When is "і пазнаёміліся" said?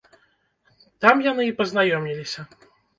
1.51-2.41